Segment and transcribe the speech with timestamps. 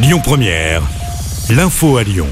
[0.00, 0.82] Lyon Première,
[1.50, 2.28] l'info à Lyon.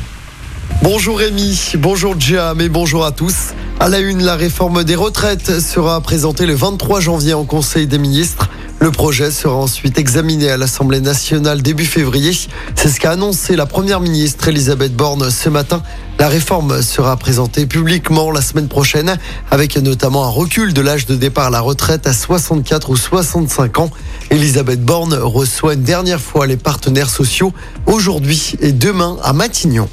[0.82, 3.54] Bonjour Rémi, bonjour Jam et bonjour à tous.
[3.80, 7.98] À la une, la réforme des retraites sera présentée le 23 janvier en Conseil des
[7.98, 8.48] ministres.
[8.78, 12.32] Le projet sera ensuite examiné à l'Assemblée nationale début février.
[12.74, 15.82] C'est ce qu'a annoncé la première ministre Elisabeth Borne ce matin.
[16.18, 19.16] La réforme sera présentée publiquement la semaine prochaine,
[19.50, 23.78] avec notamment un recul de l'âge de départ à la retraite à 64 ou 65
[23.78, 23.90] ans.
[24.30, 27.54] Elisabeth Borne reçoit une dernière fois les partenaires sociaux
[27.86, 29.88] aujourd'hui et demain à Matignon.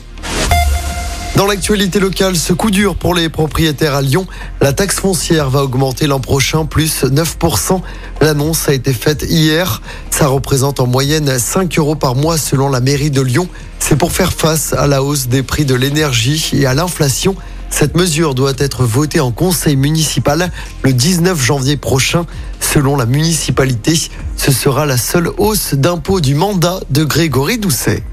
[1.35, 4.27] Dans l'actualité locale, ce coup dur pour les propriétaires à Lyon.
[4.61, 7.81] La taxe foncière va augmenter l'an prochain, plus 9%.
[8.21, 9.81] L'annonce a été faite hier.
[10.11, 13.47] Ça représente en moyenne 5 euros par mois selon la mairie de Lyon.
[13.79, 17.35] C'est pour faire face à la hausse des prix de l'énergie et à l'inflation.
[17.71, 20.51] Cette mesure doit être votée en conseil municipal
[20.84, 22.27] le 19 janvier prochain.
[22.59, 23.99] Selon la municipalité,
[24.37, 28.03] ce sera la seule hausse d'impôt du mandat de Grégory Doucet.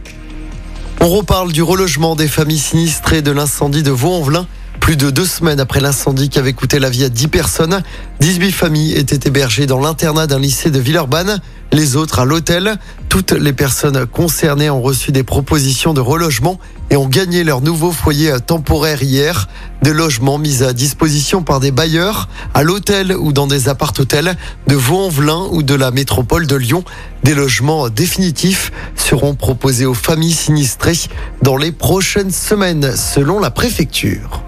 [1.03, 4.47] On reparle du relogement des familles sinistrées de l'incendie de Vaux-en-Velin.
[4.81, 7.83] Plus de deux semaines après l'incendie qui avait coûté la vie à 10 personnes,
[8.21, 12.77] 18 familles étaient hébergées dans l'internat d'un lycée de Villeurbanne, les autres à l'hôtel.
[13.09, 16.59] Toutes les personnes concernées ont reçu des propositions de relogement
[16.91, 19.49] et ont gagné leur nouveau foyer temporaire hier.
[19.83, 24.37] Des logements mis à disposition par des bailleurs à l'hôtel ou dans des appart-hôtels
[24.67, 26.85] de Vaux-en-Velin ou de la métropole de Lyon.
[27.23, 30.99] Des logements définitifs seront proposés aux familles sinistrées
[31.43, 34.43] dans les prochaines semaines, selon la préfecture.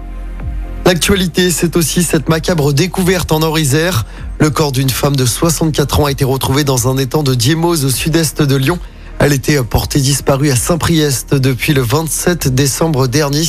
[0.93, 4.05] L'actualité, c'est aussi cette macabre découverte en Orisère.
[4.37, 7.83] Le corps d'une femme de 64 ans a été retrouvé dans un étang de Diemose
[7.83, 8.77] au sud-est de Lyon.
[9.17, 13.43] Elle était portée disparue à Saint-Priest depuis le 27 décembre dernier.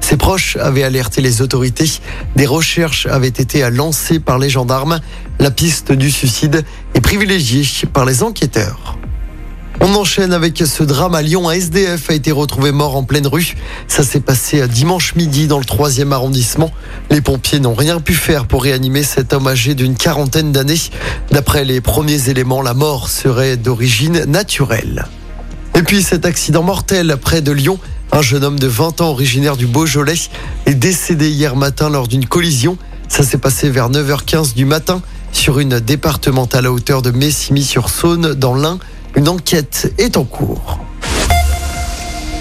[0.00, 1.88] Ses proches avaient alerté les autorités.
[2.34, 4.98] Des recherches avaient été lancées par les gendarmes.
[5.38, 8.97] La piste du suicide est privilégiée par les enquêteurs.
[9.80, 11.48] On enchaîne avec ce drame à Lyon.
[11.48, 13.54] Un SDF a été retrouvé mort en pleine rue.
[13.86, 16.72] Ça s'est passé dimanche midi dans le troisième arrondissement.
[17.10, 20.80] Les pompiers n'ont rien pu faire pour réanimer cet homme âgé d'une quarantaine d'années.
[21.30, 25.06] D'après les premiers éléments, la mort serait d'origine naturelle.
[25.76, 27.78] Et puis cet accident mortel près de Lyon.
[28.10, 30.14] Un jeune homme de 20 ans originaire du Beaujolais
[30.66, 32.76] est décédé hier matin lors d'une collision.
[33.06, 38.54] Ça s'est passé vers 9h15 du matin sur une départementale à hauteur de Messimy-sur-Saône dans
[38.54, 38.78] l'Ain.
[39.14, 40.78] Une enquête est en cours.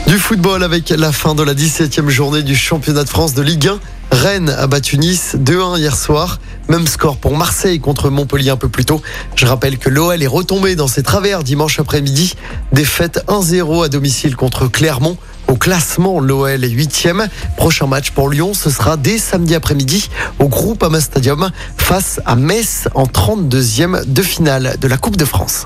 [0.08, 3.68] Du football avec la fin de la 17e journée du championnat de France de Ligue
[3.68, 3.80] 1.
[4.12, 6.40] Rennes a battu Nice 2-1 hier soir.
[6.70, 9.02] Même score pour Marseille contre Montpellier un peu plus tôt.
[9.36, 12.36] Je rappelle que l'OL est retombé dans ses travers dimanche après-midi.
[12.72, 15.18] Défaite 1-0 à domicile contre Clermont.
[15.48, 17.28] Au classement, l'OL est 8e.
[17.56, 22.36] Prochain match pour Lyon, ce sera dès samedi après-midi au groupe Ama Stadium face à
[22.36, 25.66] Metz en 32e de finale de la Coupe de France.